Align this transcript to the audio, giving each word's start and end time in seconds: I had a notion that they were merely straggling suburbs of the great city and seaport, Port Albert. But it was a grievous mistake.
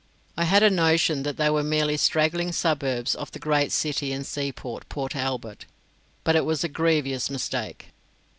I 0.35 0.45
had 0.45 0.63
a 0.63 0.71
notion 0.71 1.21
that 1.21 1.37
they 1.37 1.51
were 1.51 1.61
merely 1.61 1.95
straggling 1.95 2.51
suburbs 2.53 3.13
of 3.13 3.31
the 3.33 3.37
great 3.37 3.71
city 3.71 4.11
and 4.13 4.25
seaport, 4.25 4.89
Port 4.89 5.15
Albert. 5.15 5.67
But 6.23 6.35
it 6.35 6.43
was 6.43 6.63
a 6.63 6.67
grievous 6.67 7.29
mistake. 7.29 7.89